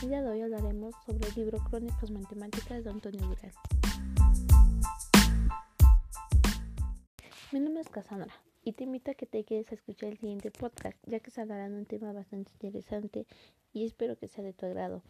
[0.00, 3.52] día de hoy hablaremos sobre el libro Crónicas Matemáticas de Antonio Durán.
[7.52, 8.34] Mi nombre es Cassandra
[8.64, 11.40] y te invito a que te quedes a escuchar el siguiente podcast, ya que se
[11.40, 13.26] hablará de un tema bastante interesante
[13.72, 15.02] y espero que sea de tu agrado.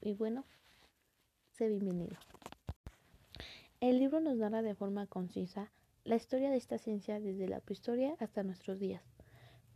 [0.00, 0.44] Y bueno,
[1.52, 2.16] sé bienvenido.
[3.80, 5.70] El libro nos narra de forma concisa
[6.04, 9.15] la historia de esta ciencia desde la prehistoria hasta nuestros días.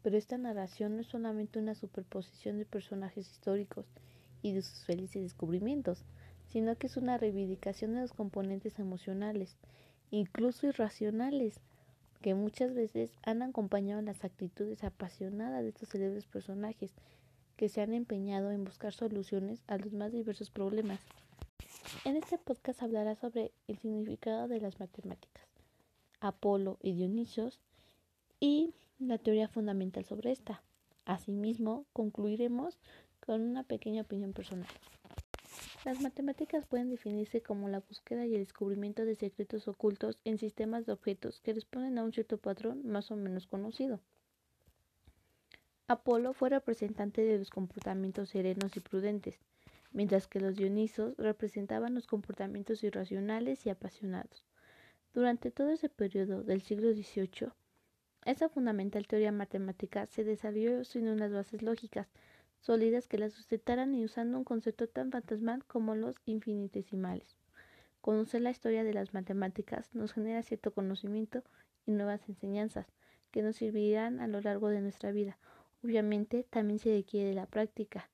[0.02, 3.86] Pero esta narración no es solamente una superposición de personajes históricos
[4.42, 6.04] y de sus felices descubrimientos,
[6.48, 9.56] sino que es una reivindicación de los componentes emocionales,
[10.10, 11.60] incluso irracionales,
[12.20, 16.92] que muchas veces han acompañado las actitudes apasionadas de estos célebres personajes
[17.56, 21.00] que se han empeñado en buscar soluciones a los más diversos problemas.
[22.04, 25.46] En este podcast hablará sobre el significado de las matemáticas,
[26.20, 27.60] Apolo y Dionisios
[28.38, 30.62] y la teoría fundamental sobre esta.
[31.06, 32.78] Asimismo, concluiremos
[33.24, 34.68] con una pequeña opinión personal.
[35.84, 40.84] Las matemáticas pueden definirse como la búsqueda y el descubrimiento de secretos ocultos en sistemas
[40.84, 44.00] de objetos que responden a un cierto patrón más o menos conocido.
[45.88, 49.40] Apolo fue representante de los comportamientos serenos y prudentes,
[49.92, 54.44] mientras que los Dionisos representaban los comportamientos irracionales y apasionados.
[55.14, 57.52] Durante todo ese periodo del siglo XVIII,
[58.24, 62.08] esa fundamental teoría matemática se desarrolló sin unas bases lógicas
[62.60, 67.36] sólidas que la sustentaran y usando un concepto tan fantasmal como los infinitesimales.
[68.00, 71.42] Conocer la historia de las matemáticas nos genera cierto conocimiento
[71.86, 72.86] y nuevas enseñanzas
[73.30, 75.38] que nos servirán a lo largo de nuestra vida.
[75.82, 78.10] Obviamente también se requiere la práctica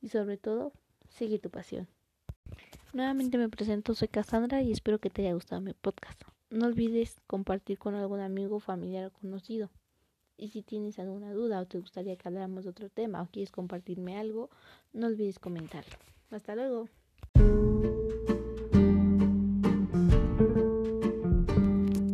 [0.00, 0.72] y sobre todo
[1.08, 1.86] sigue tu pasión.
[2.92, 6.22] Nuevamente me presento, soy Cassandra y espero que te haya gustado mi podcast.
[6.50, 9.70] No olvides compartir con algún amigo, familiar o conocido.
[10.36, 13.52] Y si tienes alguna duda o te gustaría que habláramos de otro tema o quieres
[13.52, 14.50] compartirme algo,
[14.92, 15.96] no olvides comentarlo.
[16.30, 16.88] Hasta luego.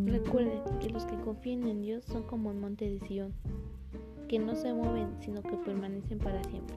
[0.05, 3.33] Recuerden que los que confían en Dios son como el monte de Sion,
[4.29, 6.77] que no se mueven, sino que permanecen para siempre.